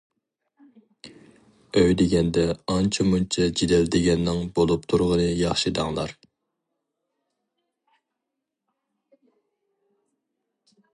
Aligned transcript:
ئۆي 1.81 1.91
دېگەندە 1.99 2.45
ئانچە-مۇنچە 2.75 3.45
جېدەل 3.61 3.85
دېگەننىڭ 3.97 4.41
بولۇپ 4.57 4.89
تۇرغىنى 4.95 5.29
ياخشى 5.43 5.75
دەڭلار. 5.81 6.17